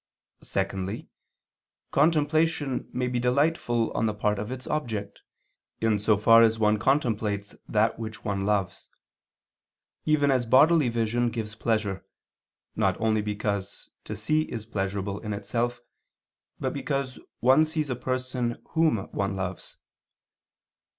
[0.41, 1.09] Secondly,
[1.91, 5.21] contemplation may be delightful on the part of its object,
[5.79, 8.89] in so far as one contemplates that which one loves;
[10.03, 12.03] even as bodily vision gives pleasure,
[12.75, 15.81] not only because to see is pleasurable in itself,
[16.59, 19.77] but because one sees a person whom one loves.